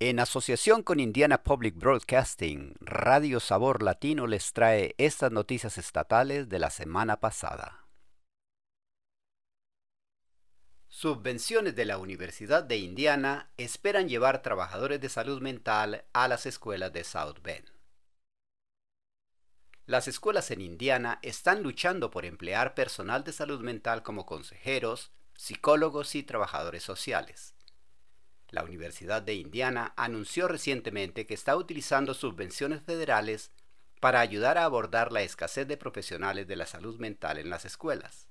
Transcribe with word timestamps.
En 0.00 0.18
asociación 0.18 0.82
con 0.82 0.98
Indiana 0.98 1.44
Public 1.44 1.76
Broadcasting, 1.76 2.74
Radio 2.80 3.38
Sabor 3.38 3.80
Latino 3.80 4.26
les 4.26 4.52
trae 4.52 4.96
estas 4.98 5.30
noticias 5.30 5.78
estatales 5.78 6.48
de 6.48 6.58
la 6.58 6.70
semana 6.70 7.20
pasada. 7.20 7.86
Subvenciones 10.88 11.76
de 11.76 11.84
la 11.84 11.98
Universidad 11.98 12.64
de 12.64 12.76
Indiana 12.78 13.52
esperan 13.56 14.08
llevar 14.08 14.42
trabajadores 14.42 15.00
de 15.00 15.08
salud 15.08 15.40
mental 15.40 16.04
a 16.12 16.26
las 16.26 16.44
escuelas 16.46 16.92
de 16.92 17.04
South 17.04 17.38
Bend. 17.40 17.70
Las 19.86 20.08
escuelas 20.08 20.50
en 20.50 20.60
Indiana 20.60 21.20
están 21.22 21.62
luchando 21.62 22.10
por 22.10 22.24
emplear 22.24 22.74
personal 22.74 23.22
de 23.22 23.32
salud 23.32 23.60
mental 23.60 24.02
como 24.02 24.26
consejeros, 24.26 25.12
psicólogos 25.36 26.16
y 26.16 26.24
trabajadores 26.24 26.82
sociales. 26.82 27.53
La 28.54 28.62
Universidad 28.62 29.20
de 29.20 29.34
Indiana 29.34 29.92
anunció 29.96 30.46
recientemente 30.46 31.26
que 31.26 31.34
está 31.34 31.56
utilizando 31.56 32.14
subvenciones 32.14 32.82
federales 32.84 33.50
para 33.98 34.20
ayudar 34.20 34.58
a 34.58 34.64
abordar 34.64 35.10
la 35.10 35.22
escasez 35.22 35.66
de 35.66 35.76
profesionales 35.76 36.46
de 36.46 36.54
la 36.54 36.64
salud 36.64 37.00
mental 37.00 37.38
en 37.38 37.50
las 37.50 37.64
escuelas. 37.64 38.28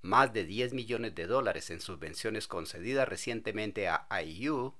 Más 0.00 0.32
de 0.32 0.44
10 0.44 0.72
millones 0.72 1.14
de 1.14 1.26
dólares 1.26 1.68
en 1.68 1.82
subvenciones 1.82 2.48
concedidas 2.48 3.06
recientemente 3.06 3.86
a 3.86 4.06
IU 4.22 4.74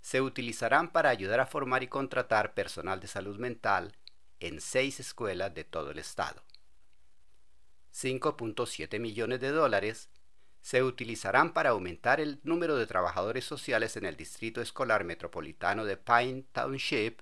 se 0.00 0.20
utilizarán 0.20 0.90
para 0.90 1.10
ayudar 1.10 1.38
a 1.38 1.46
formar 1.46 1.84
y 1.84 1.86
contratar 1.86 2.54
personal 2.54 2.98
de 2.98 3.06
salud 3.06 3.38
mental 3.38 3.94
en 4.40 4.60
seis 4.60 4.98
escuelas 4.98 5.54
de 5.54 5.62
todo 5.62 5.92
el 5.92 6.00
estado. 6.00 6.42
5.7 7.94 8.98
millones 8.98 9.38
de 9.38 9.50
dólares 9.50 10.08
se 10.62 10.84
utilizarán 10.84 11.52
para 11.52 11.70
aumentar 11.70 12.20
el 12.20 12.40
número 12.44 12.76
de 12.76 12.86
trabajadores 12.86 13.44
sociales 13.44 13.96
en 13.96 14.06
el 14.06 14.16
Distrito 14.16 14.62
Escolar 14.62 15.02
Metropolitano 15.04 15.84
de 15.84 15.96
Pine 15.96 16.44
Township, 16.52 17.20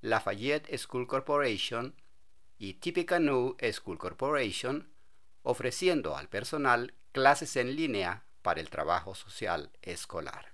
Lafayette 0.00 0.74
School 0.78 1.08
Corporation 1.08 1.94
y 2.56 2.74
Tippecanoe 2.74 3.56
School 3.72 3.98
Corporation, 3.98 4.88
ofreciendo 5.42 6.16
al 6.16 6.28
personal 6.28 6.94
clases 7.10 7.56
en 7.56 7.74
línea 7.74 8.22
para 8.42 8.60
el 8.60 8.70
trabajo 8.70 9.16
social 9.16 9.70
escolar. 9.82 10.52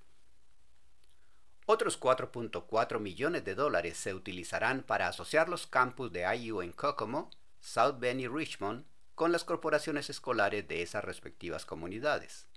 Otros 1.67 2.01
4.4 2.01 3.01
millones 3.01 3.45
de 3.45 3.55
dólares 3.55 3.99
se 3.99 4.15
utilizarán 4.15 4.83
para 4.83 5.09
asociar 5.09 5.51
los 5.51 5.67
campus 5.67 6.11
de 6.11 6.25
IU 6.37 6.63
en 6.63 6.73
Kokomo, 6.73 7.31
South 7.61 7.99
Bend 7.99 8.23
y 8.23 8.29
Richmond 8.29 8.87
con 9.23 9.31
las 9.31 9.45
corporaciones 9.45 10.11
escolares 10.11 10.67
de 10.67 10.83
esas 10.83 11.05
respectivas 11.05 11.65
comunidades. 11.65 12.49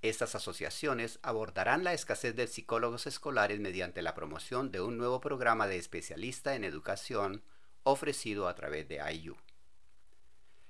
Estas 0.00 0.36
asociaciones 0.36 1.18
abordarán 1.22 1.82
la 1.82 1.92
escasez 1.92 2.36
de 2.36 2.46
psicólogos 2.46 3.08
escolares 3.08 3.58
mediante 3.58 4.00
la 4.00 4.14
promoción 4.14 4.70
de 4.70 4.80
un 4.80 4.96
nuevo 4.96 5.20
programa 5.20 5.66
de 5.66 5.76
especialista 5.76 6.54
en 6.54 6.62
educación 6.62 7.42
ofrecido 7.82 8.46
a 8.46 8.54
través 8.54 8.86
de 8.86 9.00
IU. 9.12 9.34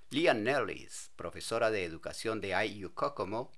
Leanne 0.08 0.54
Nellis, 0.54 1.10
profesora 1.14 1.70
de 1.70 1.84
educación 1.84 2.40
de 2.40 2.54
IU 2.66 2.94
Kokomo, 2.94 3.52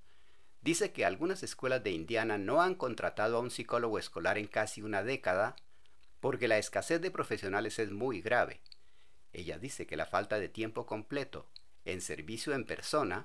dice 0.61 0.91
que 0.91 1.05
algunas 1.05 1.45
escuelas 1.45 1.85
de 1.85 1.93
Indiana 1.93 2.37
no 2.37 2.63
han 2.63 2.75
contratado 2.75 3.37
a 3.37 3.41
un 3.41 3.53
psicólogo 3.53 4.01
escolar 4.01 4.39
en 4.39 4.49
casi 4.49 4.83
una 4.83 5.05
década 5.05 5.55
porque 6.19 6.49
la 6.49 6.59
escasez 6.59 7.01
de 7.01 7.13
profesionales 7.13 7.79
es 7.79 7.93
muy 7.93 8.23
grave 8.23 8.61
ella 9.39 9.59
dice 9.59 9.87
que 9.87 9.97
la 9.97 10.07
falta 10.07 10.39
de 10.39 10.49
tiempo 10.49 10.87
completo 10.87 11.47
en 11.85 12.01
servicio 12.01 12.55
en 12.55 12.65
persona 12.65 13.25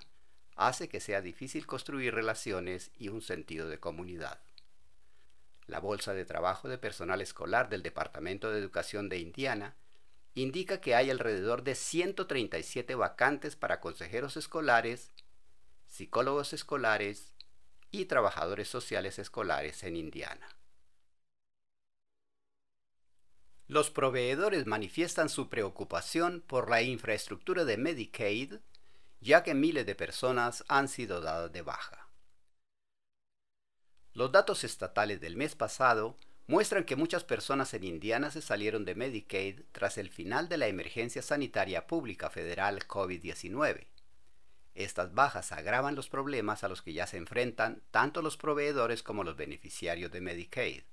hace 0.55 0.87
que 0.87 0.99
sea 0.99 1.21
difícil 1.21 1.65
construir 1.65 2.13
relaciones 2.13 2.91
y 2.97 3.09
un 3.09 3.21
sentido 3.21 3.67
de 3.67 3.79
comunidad. 3.79 4.39
La 5.65 5.79
Bolsa 5.79 6.13
de 6.13 6.25
Trabajo 6.25 6.67
de 6.67 6.77
Personal 6.77 7.21
Escolar 7.21 7.69
del 7.69 7.83
Departamento 7.83 8.51
de 8.51 8.59
Educación 8.59 9.09
de 9.09 9.19
Indiana 9.19 9.75
indica 10.35 10.81
que 10.81 10.95
hay 10.95 11.09
alrededor 11.09 11.63
de 11.63 11.75
137 11.75 12.95
vacantes 12.95 13.55
para 13.55 13.79
consejeros 13.79 14.35
escolares, 14.35 15.11
psicólogos 15.87 16.53
escolares 16.53 17.33
y 17.91 18.05
trabajadores 18.05 18.67
sociales 18.67 19.19
escolares 19.19 19.83
en 19.83 19.95
Indiana. 19.95 20.47
Los 23.67 23.89
proveedores 23.89 24.65
manifiestan 24.65 25.29
su 25.29 25.49
preocupación 25.49 26.43
por 26.45 26.69
la 26.69 26.81
infraestructura 26.81 27.63
de 27.63 27.77
Medicaid, 27.77 28.55
ya 29.21 29.41
que 29.43 29.53
miles 29.53 29.85
de 29.85 29.95
personas 29.95 30.65
han 30.67 30.89
sido 30.89 31.21
dadas 31.21 31.51
de 31.51 31.61
baja. 31.61 32.09
Los 34.13 34.31
datos 34.31 34.63
estatales 34.63 35.21
del 35.21 35.37
mes 35.37 35.55
pasado 35.55 36.17
muestran 36.45 36.83
que 36.83 36.97
muchas 36.97 37.23
personas 37.23 37.73
en 37.73 37.85
Indiana 37.85 38.31
se 38.31 38.41
salieron 38.41 38.83
de 38.83 38.95
Medicaid 38.95 39.61
tras 39.71 39.97
el 39.97 40.09
final 40.09 40.49
de 40.49 40.57
la 40.57 40.67
emergencia 40.67 41.21
sanitaria 41.21 41.87
pública 41.87 42.29
federal 42.29 42.79
COVID-19. 42.85 43.87
Estas 44.75 45.13
bajas 45.13 45.51
agravan 45.51 45.95
los 45.95 46.09
problemas 46.09 46.63
a 46.63 46.67
los 46.67 46.81
que 46.81 46.93
ya 46.93 47.07
se 47.07 47.17
enfrentan 47.17 47.81
tanto 47.91 48.21
los 48.21 48.37
proveedores 48.37 49.03
como 49.03 49.23
los 49.23 49.37
beneficiarios 49.37 50.11
de 50.11 50.19
Medicaid. 50.19 50.83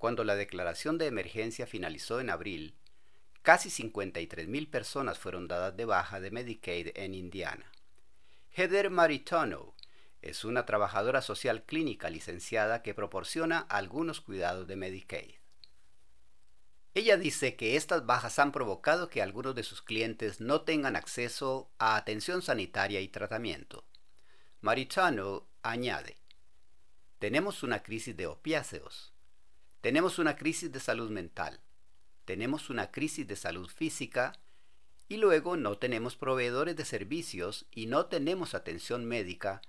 Cuando 0.00 0.24
la 0.24 0.34
declaración 0.34 0.96
de 0.96 1.08
emergencia 1.08 1.66
finalizó 1.66 2.20
en 2.20 2.30
abril, 2.30 2.74
casi 3.42 3.68
53.000 3.68 4.70
personas 4.70 5.18
fueron 5.18 5.46
dadas 5.46 5.76
de 5.76 5.84
baja 5.84 6.20
de 6.20 6.30
Medicaid 6.30 6.92
en 6.94 7.14
Indiana. 7.14 7.70
Heather 8.56 8.88
Maritono 8.88 9.74
es 10.22 10.46
una 10.46 10.64
trabajadora 10.64 11.20
social 11.20 11.64
clínica 11.64 12.08
licenciada 12.08 12.80
que 12.80 12.94
proporciona 12.94 13.58
algunos 13.58 14.22
cuidados 14.22 14.66
de 14.66 14.76
Medicaid. 14.76 15.34
Ella 16.94 17.18
dice 17.18 17.56
que 17.56 17.76
estas 17.76 18.06
bajas 18.06 18.38
han 18.38 18.52
provocado 18.52 19.10
que 19.10 19.20
algunos 19.20 19.54
de 19.54 19.64
sus 19.64 19.82
clientes 19.82 20.40
no 20.40 20.62
tengan 20.62 20.96
acceso 20.96 21.70
a 21.78 21.96
atención 21.96 22.40
sanitaria 22.40 23.02
y 23.02 23.08
tratamiento. 23.08 23.84
Maritano 24.62 25.46
añade, 25.62 26.16
tenemos 27.18 27.62
una 27.62 27.82
crisis 27.82 28.16
de 28.16 28.28
opiáceos, 28.28 29.09
tenemos 29.80 30.18
una 30.18 30.36
crisis 30.36 30.70
de 30.70 30.80
salud 30.80 31.10
mental, 31.10 31.60
tenemos 32.24 32.70
una 32.70 32.90
crisis 32.90 33.26
de 33.26 33.36
salud 33.36 33.68
física 33.68 34.32
y 35.08 35.16
luego 35.16 35.56
no 35.56 35.78
tenemos 35.78 36.16
proveedores 36.16 36.76
de 36.76 36.84
servicios 36.84 37.66
y 37.72 37.86
no 37.86 38.06
tenemos 38.06 38.54
atención 38.54 39.04
médica, 39.04 39.62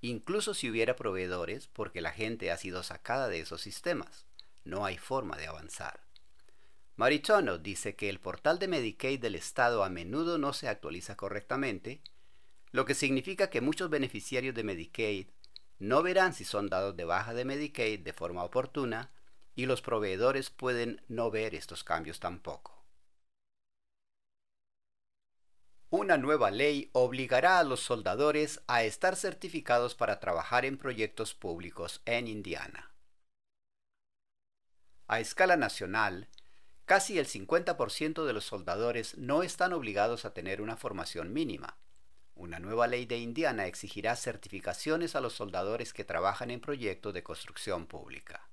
incluso 0.00 0.52
si 0.52 0.68
hubiera 0.68 0.96
proveedores 0.96 1.68
porque 1.68 2.00
la 2.00 2.10
gente 2.10 2.50
ha 2.50 2.58
sido 2.58 2.82
sacada 2.82 3.28
de 3.28 3.40
esos 3.40 3.62
sistemas. 3.62 4.26
No 4.64 4.84
hay 4.84 4.98
forma 4.98 5.36
de 5.38 5.46
avanzar. 5.46 6.00
Maritono 6.96 7.58
dice 7.58 7.96
que 7.96 8.08
el 8.08 8.20
portal 8.20 8.58
de 8.58 8.68
Medicaid 8.68 9.20
del 9.20 9.34
Estado 9.34 9.82
a 9.82 9.88
menudo 9.88 10.38
no 10.38 10.52
se 10.52 10.68
actualiza 10.68 11.16
correctamente, 11.16 12.02
lo 12.70 12.84
que 12.84 12.94
significa 12.94 13.48
que 13.48 13.60
muchos 13.60 13.90
beneficiarios 13.90 14.54
de 14.54 14.64
Medicaid 14.64 15.28
no 15.78 16.02
verán 16.02 16.34
si 16.34 16.44
son 16.44 16.68
dados 16.68 16.96
de 16.96 17.04
baja 17.04 17.32
de 17.32 17.44
Medicaid 17.44 18.00
de 18.00 18.12
forma 18.12 18.44
oportuna 18.44 19.10
y 19.54 19.66
los 19.66 19.82
proveedores 19.82 20.50
pueden 20.50 21.02
no 21.08 21.30
ver 21.30 21.54
estos 21.54 21.84
cambios 21.84 22.20
tampoco. 22.20 22.82
Una 25.90 26.16
nueva 26.16 26.50
ley 26.50 26.88
obligará 26.92 27.58
a 27.58 27.64
los 27.64 27.80
soldadores 27.80 28.62
a 28.66 28.82
estar 28.82 29.14
certificados 29.14 29.94
para 29.94 30.20
trabajar 30.20 30.64
en 30.64 30.78
proyectos 30.78 31.34
públicos 31.34 32.00
en 32.06 32.28
Indiana. 32.28 32.94
A 35.06 35.20
escala 35.20 35.58
nacional, 35.58 36.28
casi 36.86 37.18
el 37.18 37.26
50% 37.26 38.24
de 38.24 38.32
los 38.32 38.44
soldadores 38.44 39.18
no 39.18 39.42
están 39.42 39.74
obligados 39.74 40.24
a 40.24 40.32
tener 40.32 40.62
una 40.62 40.78
formación 40.78 41.34
mínima. 41.34 41.76
Una 42.34 42.58
nueva 42.58 42.86
ley 42.86 43.04
de 43.04 43.18
Indiana 43.18 43.66
exigirá 43.66 44.16
certificaciones 44.16 45.14
a 45.14 45.20
los 45.20 45.34
soldadores 45.34 45.92
que 45.92 46.06
trabajan 46.06 46.50
en 46.50 46.60
proyectos 46.60 47.12
de 47.12 47.22
construcción 47.22 47.86
pública. 47.86 48.48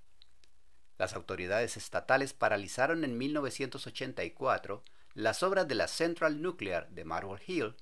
Las 1.00 1.13
autoridades 1.13 1.78
estatales 1.78 2.34
paralizaron 2.34 3.06
en 3.06 3.18
1984 3.18 4.84
las 5.13 5.44
obras 5.44 5.66
de 5.66 5.75
la 5.75 5.88
Central 5.88 6.42
Nuclear 6.42 6.90
de 6.90 7.06
Marble 7.06 7.42
Hill, 7.48 7.74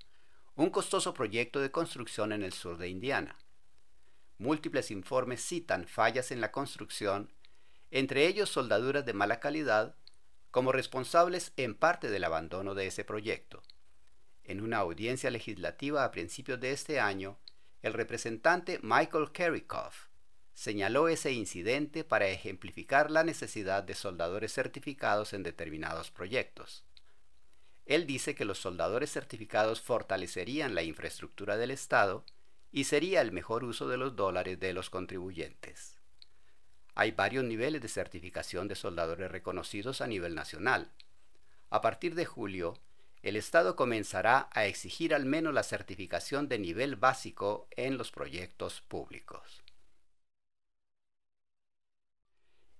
un 0.55 0.69
costoso 0.69 1.15
proyecto 1.15 1.59
de 1.59 1.71
construcción 1.71 2.31
en 2.31 2.43
el 2.43 2.53
sur 2.53 2.77
de 2.77 2.89
Indiana. 2.89 3.35
Múltiples 4.37 4.91
informes 4.91 5.43
citan 5.43 5.87
fallas 5.87 6.29
en 6.29 6.41
la 6.41 6.51
construcción, 6.51 7.33
entre 7.89 8.27
ellos 8.27 8.49
soldaduras 8.49 9.03
de 9.03 9.13
mala 9.13 9.39
calidad, 9.39 9.95
como 10.51 10.71
responsables 10.71 11.53
en 11.57 11.73
parte 11.73 12.11
del 12.11 12.23
abandono 12.23 12.75
de 12.75 12.85
ese 12.85 13.03
proyecto. 13.03 13.63
En 14.43 14.61
una 14.61 14.77
audiencia 14.77 15.31
legislativa 15.31 16.03
a 16.03 16.11
principios 16.11 16.59
de 16.59 16.71
este 16.71 16.99
año, 16.99 17.39
el 17.81 17.93
representante 17.93 18.79
Michael 18.83 19.31
Kerrikoff 19.31 20.07
señaló 20.57 21.07
ese 21.07 21.33
incidente 21.33 22.03
para 22.03 22.29
ejemplificar 22.29 23.11
la 23.11 23.23
necesidad 23.23 23.83
de 23.83 23.93
soldadores 23.93 24.51
certificados 24.51 25.33
en 25.33 25.43
determinados 25.43 26.09
proyectos. 26.09 26.83
Él 27.85 28.07
dice 28.07 28.33
que 28.33 28.43
los 28.43 28.57
soldadores 28.57 29.11
certificados 29.11 29.81
fortalecerían 29.81 30.73
la 30.73 30.81
infraestructura 30.81 31.57
del 31.57 31.69
Estado 31.69 32.25
y 32.71 32.85
sería 32.85 33.21
el 33.21 33.31
mejor 33.31 33.63
uso 33.63 33.87
de 33.87 33.97
los 33.97 34.15
dólares 34.15 34.59
de 34.59 34.73
los 34.73 34.89
contribuyentes. 34.89 35.99
Hay 36.95 37.11
varios 37.11 37.43
niveles 37.43 37.79
de 37.83 37.87
certificación 37.87 38.67
de 38.67 38.73
soldadores 38.73 39.29
reconocidos 39.29 40.01
a 40.01 40.07
nivel 40.07 40.33
nacional. 40.33 40.89
A 41.69 41.81
partir 41.81 42.15
de 42.15 42.25
julio, 42.25 42.79
el 43.21 43.35
Estado 43.35 43.75
comenzará 43.75 44.49
a 44.53 44.65
exigir 44.65 45.13
al 45.13 45.25
menos 45.25 45.53
la 45.53 45.61
certificación 45.61 46.49
de 46.49 46.57
nivel 46.57 46.95
básico 46.95 47.67
en 47.75 47.99
los 47.99 48.09
proyectos 48.09 48.81
públicos. 48.81 49.61